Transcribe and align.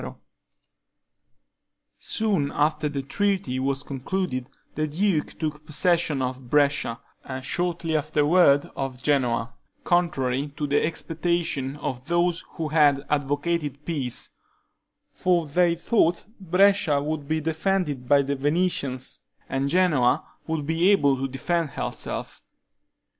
Soon 1.99 2.51
after 2.53 2.89
the 2.89 3.03
treaty 3.03 3.59
was 3.59 3.83
concluded, 3.83 4.49
the 4.73 4.87
duke 4.87 5.37
took 5.37 5.63
possession 5.63 6.23
of 6.23 6.49
Brescia, 6.49 6.99
and 7.23 7.45
shortly 7.45 7.95
afterward 7.95 8.71
of 8.75 9.03
Genoa, 9.03 9.53
contrary 9.83 10.47
to 10.57 10.65
the 10.65 10.83
expectation 10.83 11.75
of 11.75 12.07
those 12.07 12.43
who 12.53 12.69
had 12.69 13.05
advocated 13.11 13.85
peace; 13.85 14.31
for 15.11 15.45
they 15.45 15.75
thought 15.75 16.25
Brescia 16.39 16.99
would 16.99 17.27
be 17.27 17.39
defended 17.39 18.07
by 18.09 18.23
the 18.23 18.33
Venetians, 18.35 19.19
and 19.47 19.69
Genoa 19.69 20.25
would 20.47 20.65
be 20.65 20.89
able 20.89 21.15
to 21.17 21.27
defend 21.27 21.69
herself. 21.77 22.41